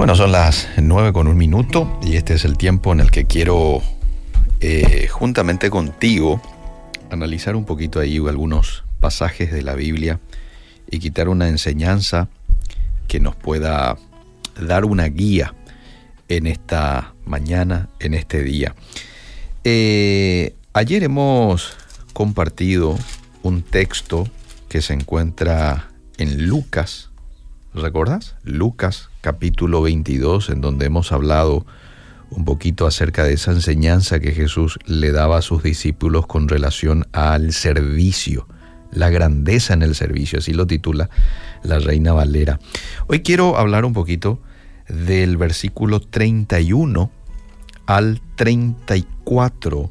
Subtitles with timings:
[0.00, 3.26] Bueno, son las 9 con un minuto y este es el tiempo en el que
[3.26, 3.82] quiero,
[4.60, 6.40] eh, juntamente contigo,
[7.10, 10.18] analizar un poquito ahí algunos pasajes de la Biblia
[10.90, 12.28] y quitar una enseñanza
[13.08, 13.98] que nos pueda
[14.58, 15.54] dar una guía
[16.30, 18.74] en esta mañana, en este día.
[19.64, 21.76] Eh, ayer hemos
[22.14, 22.96] compartido
[23.42, 24.26] un texto
[24.70, 27.10] que se encuentra en Lucas
[27.72, 28.34] ¿Recuerdas?
[28.42, 31.66] Lucas capítulo 22, en donde hemos hablado
[32.30, 37.06] un poquito acerca de esa enseñanza que Jesús le daba a sus discípulos con relación
[37.12, 38.46] al servicio,
[38.92, 41.10] la grandeza en el servicio, así lo titula
[41.62, 42.58] la Reina Valera.
[43.08, 44.40] Hoy quiero hablar un poquito
[44.88, 47.10] del versículo 31
[47.86, 49.90] al 34,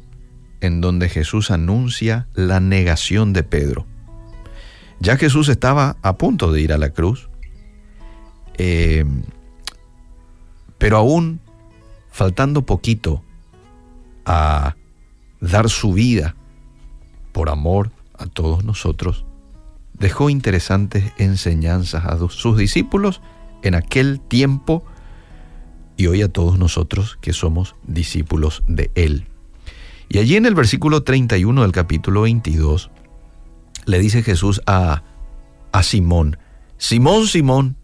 [0.60, 3.86] en donde Jesús anuncia la negación de Pedro.
[4.98, 7.29] Ya Jesús estaba a punto de ir a la cruz,
[8.62, 9.06] eh,
[10.76, 11.40] pero aún
[12.10, 13.22] faltando poquito
[14.26, 14.76] a
[15.40, 16.34] dar su vida
[17.32, 19.24] por amor a todos nosotros,
[19.94, 23.22] dejó interesantes enseñanzas a sus discípulos
[23.62, 24.84] en aquel tiempo
[25.96, 29.26] y hoy a todos nosotros que somos discípulos de Él.
[30.10, 32.90] Y allí en el versículo 31 del capítulo 22
[33.86, 35.02] le dice Jesús a,
[35.72, 36.36] a Simón,
[36.76, 37.79] Simón, Simón,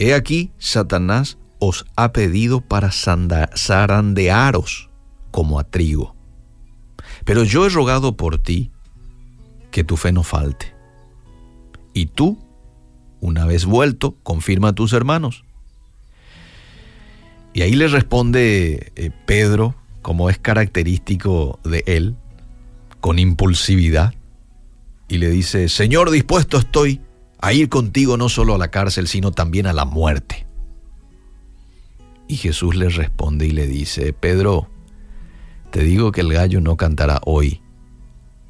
[0.00, 4.88] He aquí, Satanás os ha pedido para zarandearos
[5.30, 6.16] como a trigo.
[7.26, 8.70] Pero yo he rogado por ti
[9.70, 10.74] que tu fe no falte.
[11.92, 12.38] Y tú,
[13.20, 15.44] una vez vuelto, confirma a tus hermanos.
[17.52, 22.16] Y ahí le responde eh, Pedro, como es característico de él,
[23.00, 24.14] con impulsividad,
[25.08, 27.02] y le dice, Señor, dispuesto estoy
[27.42, 30.46] a ir contigo no solo a la cárcel, sino también a la muerte.
[32.28, 34.68] Y Jesús le responde y le dice, Pedro,
[35.70, 37.62] te digo que el gallo no cantará hoy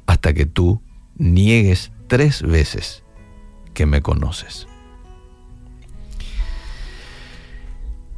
[0.05, 0.81] hasta que tú
[1.17, 3.03] niegues tres veces
[3.73, 4.67] que me conoces.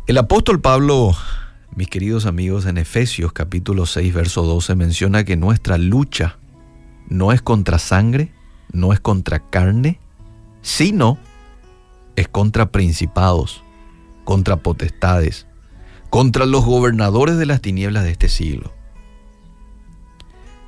[0.08, 1.16] El apóstol Pablo,
[1.76, 6.40] mis queridos amigos, en Efesios capítulo 6, verso 12 menciona que nuestra lucha
[7.08, 8.34] no es contra sangre,
[8.72, 10.00] no es contra carne,
[10.64, 11.20] sino
[12.16, 13.64] es contra principados,
[14.24, 15.46] contra potestades,
[16.10, 18.74] contra los gobernadores de las tinieblas de este siglo.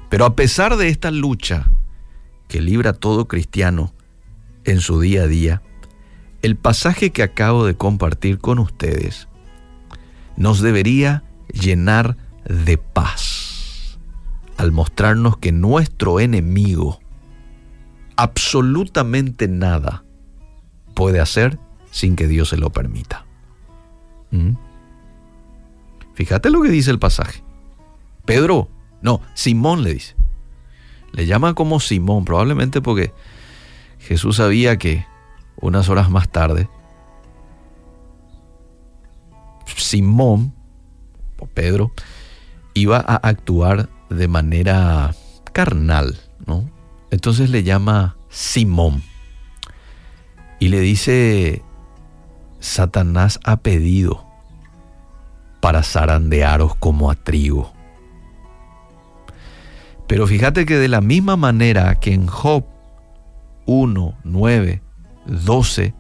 [0.10, 1.72] Pero a pesar de esta lucha
[2.48, 3.94] que libra todo cristiano
[4.66, 5.62] en su día a día,
[6.42, 9.28] el pasaje que acabo de compartir con ustedes
[10.38, 13.98] nos debería llenar de paz
[14.58, 17.00] al mostrarnos que nuestro enemigo
[18.16, 20.04] absolutamente nada
[20.94, 21.60] puede hacer
[21.92, 23.26] sin que Dios se lo permita.
[24.32, 24.54] ¿Mm?
[26.14, 27.44] Fíjate lo que dice el pasaje.
[28.26, 28.70] Pedro,
[29.02, 30.16] no, Simón le dice.
[31.12, 33.14] Le llama como Simón, probablemente porque
[34.00, 35.06] Jesús sabía que
[35.58, 36.70] unas horas más tarde,
[39.78, 40.54] Simón,
[41.40, 41.92] o Pedro,
[42.74, 45.16] iba a actuar de manera
[45.54, 46.70] carnal, ¿no?
[47.12, 49.04] Entonces le llama Simón
[50.60, 51.62] y le dice,
[52.60, 54.26] Satanás ha pedido
[55.62, 57.74] para zarandearos como a trigo.
[60.08, 62.66] Pero fíjate que de la misma manera que en Job
[63.66, 64.82] 1, 9,
[65.26, 65.94] 12,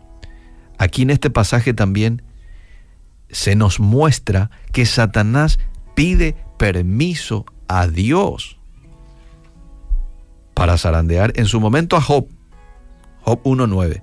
[0.77, 2.22] aquí en este pasaje también
[3.29, 5.59] se nos muestra que Satanás
[5.95, 8.59] pide permiso a Dios
[10.66, 12.28] para zarandear en su momento a Job,
[13.22, 14.02] Job 1.9,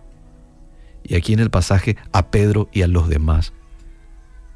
[1.02, 3.52] y aquí en el pasaje a Pedro y a los demás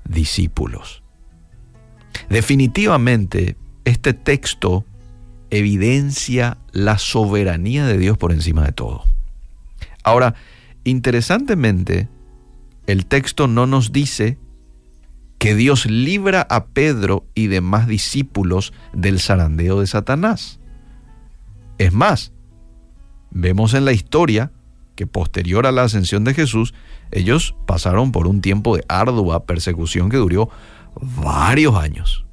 [0.04, 1.02] discípulos.
[2.28, 4.84] Definitivamente, este texto
[5.50, 9.02] evidencia la soberanía de Dios por encima de todo.
[10.04, 10.36] Ahora,
[10.84, 12.08] interesantemente,
[12.86, 14.38] el texto no nos dice
[15.38, 20.60] que Dios libra a Pedro y demás discípulos del zarandeo de Satanás.
[21.78, 22.32] Es más,
[23.30, 24.52] vemos en la historia
[24.96, 26.74] que posterior a la ascensión de Jesús,
[27.12, 30.48] ellos pasaron por un tiempo de ardua persecución que duró
[31.00, 32.24] varios años.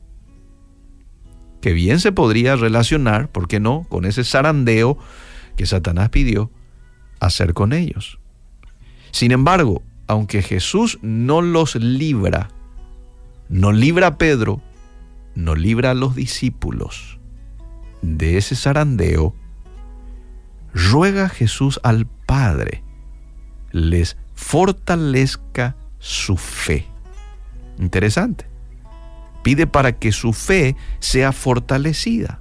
[1.61, 4.97] Que bien se podría relacionar, ¿por qué no?, con ese zarandeo
[5.55, 6.51] que Satanás pidió
[7.19, 8.19] hacer con ellos.
[9.11, 12.49] Sin embargo, aunque Jesús no los libra,
[13.49, 14.61] no libra a Pedro,
[15.35, 17.19] no libra a los discípulos,
[18.03, 19.33] de ese zarandeo,
[20.73, 22.83] ruega Jesús al Padre
[23.71, 26.85] les fortalezca su fe.
[27.79, 28.47] Interesante.
[29.41, 32.39] Pide para que su fe sea fortalecida.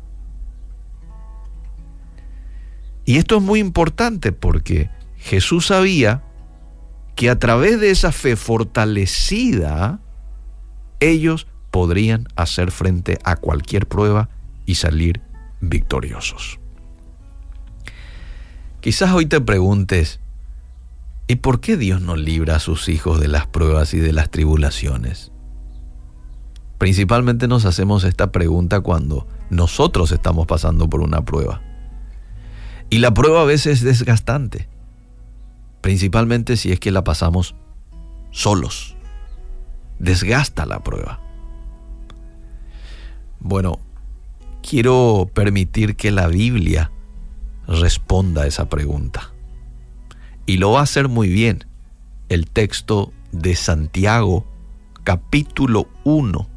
[3.05, 6.23] Y esto es muy importante porque Jesús sabía
[7.17, 10.01] que a través de esa fe fortalecida,
[11.01, 14.29] ellos podrían hacer frente a cualquier prueba
[14.67, 15.21] y salir
[15.63, 16.59] victoriosos.
[18.81, 20.21] Quizás hoy te preguntes,
[21.29, 24.31] ¿y por qué Dios no libra a sus hijos de las pruebas y de las
[24.31, 25.33] tribulaciones?
[26.79, 31.63] Principalmente nos hacemos esta pregunta cuando nosotros estamos pasando por una prueba.
[32.91, 34.69] Y la prueba a veces es desgastante,
[35.81, 37.55] principalmente si es que la pasamos
[38.33, 38.97] solos.
[40.01, 41.21] Desgasta la prueba.
[43.39, 43.79] Bueno,
[44.63, 46.91] quiero permitir que la Biblia
[47.67, 49.33] responda a esa pregunta.
[50.47, 51.67] Y lo va a hacer muy bien
[52.29, 54.47] el texto de Santiago,
[55.05, 56.49] capítulo 1,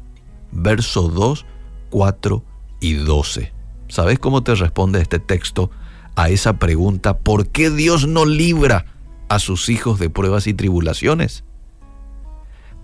[0.52, 1.44] verso 2,
[1.90, 2.44] 4
[2.80, 3.52] y 12.
[3.88, 5.70] ¿Sabes cómo te responde este texto
[6.16, 7.18] a esa pregunta?
[7.18, 8.86] ¿Por qué Dios no libra
[9.28, 11.44] a sus hijos de pruebas y tribulaciones?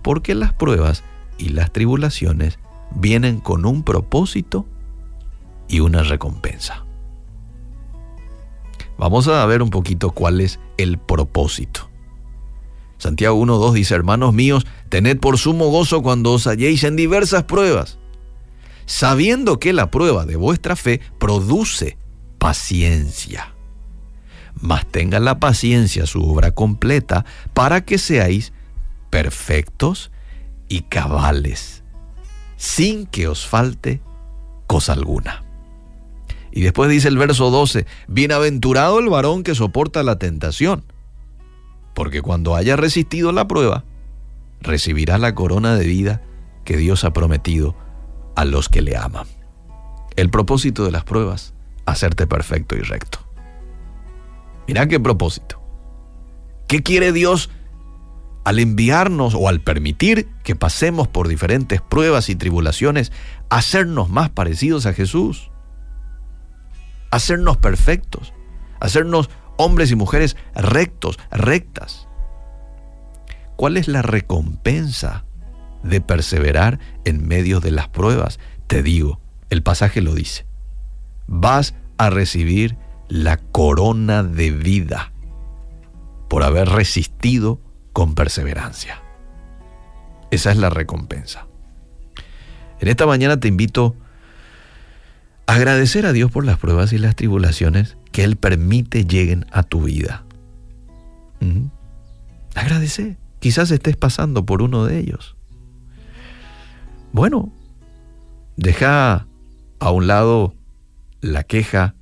[0.01, 1.03] Porque las pruebas
[1.37, 2.59] y las tribulaciones
[2.95, 4.65] vienen con un propósito
[5.67, 6.85] y una recompensa.
[8.97, 11.89] Vamos a ver un poquito cuál es el propósito.
[12.97, 17.99] Santiago 1.2 dice, hermanos míos, tened por sumo gozo cuando os halléis en diversas pruebas,
[18.85, 21.97] sabiendo que la prueba de vuestra fe produce
[22.37, 23.53] paciencia.
[24.53, 28.53] Mas tenga la paciencia su obra completa para que seáis
[29.09, 30.11] perfectos
[30.69, 31.83] y cabales,
[32.55, 34.01] sin que os falte
[34.67, 35.43] cosa alguna.
[36.55, 40.85] Y después dice el verso 12, bienaventurado el varón que soporta la tentación,
[41.95, 43.85] porque cuando haya resistido la prueba,
[44.61, 46.21] recibirá la corona de vida
[46.63, 47.75] que Dios ha prometido
[48.35, 49.25] a los que le aman.
[50.15, 51.55] El propósito de las pruebas,
[51.87, 53.17] hacerte perfecto y recto.
[54.67, 55.59] Mira qué propósito.
[56.67, 57.49] ¿Qué quiere Dios
[58.43, 63.11] al enviarnos o al permitir que pasemos por diferentes pruebas y tribulaciones,
[63.49, 65.49] hacernos más parecidos a Jesús?
[67.13, 68.33] Hacernos perfectos,
[68.79, 72.07] hacernos hombres y mujeres rectos, rectas.
[73.55, 75.23] ¿Cuál es la recompensa
[75.83, 78.39] de perseverar en medio de las pruebas?
[78.65, 79.21] Te digo,
[79.51, 80.47] el pasaje lo dice.
[81.27, 82.77] Vas a recibir
[83.09, 85.13] la corona de vida
[86.29, 87.61] por haber resistido
[87.93, 89.03] con perseverancia.
[90.31, 91.45] Esa es la recompensa.
[92.79, 93.95] En esta mañana te invito
[95.53, 99.83] Agradecer a Dios por las pruebas y las tribulaciones que Él permite lleguen a tu
[99.83, 100.23] vida.
[102.55, 103.17] Agradecer.
[103.39, 105.35] Quizás estés pasando por uno de ellos.
[107.11, 107.53] Bueno,
[108.57, 109.27] deja
[109.79, 110.55] a un lado
[111.21, 111.93] la queja,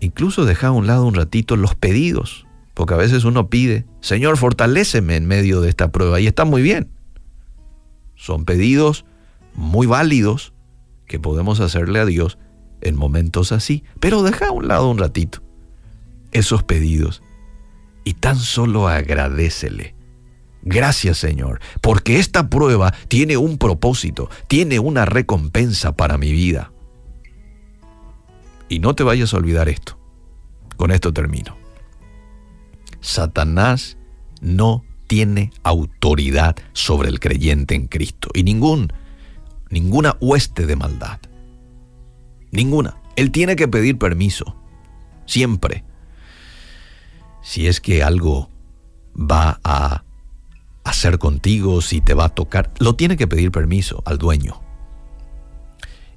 [0.00, 4.38] incluso deja a un lado un ratito los pedidos, porque a veces uno pide, Señor,
[4.38, 6.88] fortaléceme en medio de esta prueba, y está muy bien.
[8.16, 9.04] Son pedidos
[9.54, 10.54] muy válidos,
[11.12, 12.38] que podemos hacerle a Dios
[12.80, 15.42] en momentos así, pero deja a un lado un ratito
[16.32, 17.22] esos pedidos
[18.02, 19.94] y tan solo agradecele.
[20.62, 26.72] Gracias Señor, porque esta prueba tiene un propósito, tiene una recompensa para mi vida.
[28.70, 29.98] Y no te vayas a olvidar esto.
[30.78, 31.58] Con esto termino.
[33.02, 33.98] Satanás
[34.40, 38.30] no tiene autoridad sobre el creyente en Cristo.
[38.32, 38.90] Y ningún
[39.72, 41.18] ninguna hueste de maldad.
[42.52, 42.98] Ninguna.
[43.16, 44.54] Él tiene que pedir permiso.
[45.26, 45.84] Siempre.
[47.42, 48.50] Si es que algo
[49.16, 50.04] va a
[50.84, 54.60] hacer contigo, si te va a tocar, lo tiene que pedir permiso al dueño.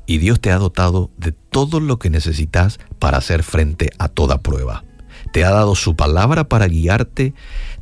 [0.05, 4.41] Y Dios te ha dotado de todo lo que necesitas para hacer frente a toda
[4.41, 4.83] prueba.
[5.31, 7.33] Te ha dado su palabra para guiarte,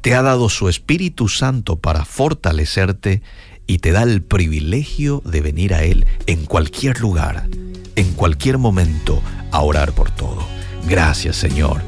[0.02, 3.22] te ha dado su Espíritu Santo para fortalecerte
[3.68, 7.48] y te da el privilegio de venir a Él en cualquier lugar,
[7.96, 10.44] en cualquier momento, a orar por todo.
[10.88, 11.82] Gracias Señor.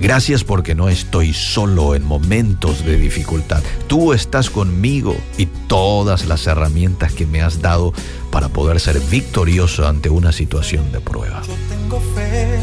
[0.00, 3.64] Gracias porque no estoy solo en momentos de dificultad.
[3.88, 7.92] Tú estás conmigo y todas las herramientas que me has dado
[8.30, 11.42] para poder ser victorioso ante una situación de prueba.
[11.44, 12.60] Yo tengo fe,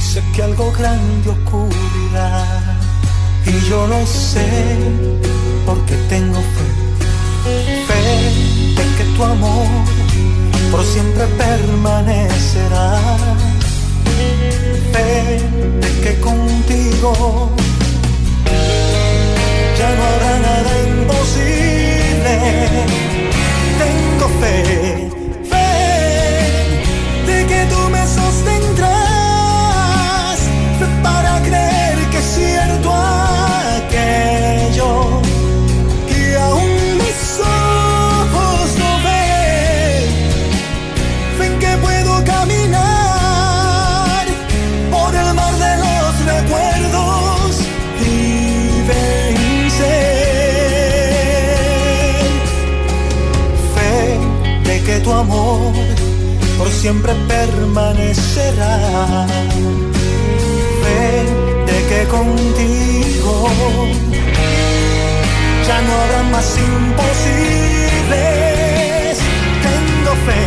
[0.00, 2.80] sé que algo grande ocurrirá.
[3.46, 4.44] Y yo no sé
[5.64, 6.40] porque tengo
[9.16, 9.66] tu amor
[10.70, 13.00] por siempre permanecerá.
[14.92, 15.40] Fe
[15.80, 17.50] de que contigo
[19.78, 22.34] ya no habrá nada imposible.
[23.80, 25.05] Tengo fe
[56.86, 58.78] siempre permanecerá.
[60.84, 63.34] Vete que contigo
[65.66, 67.16] ya no habrá más imposibles.
[69.66, 70.42] Tengo fe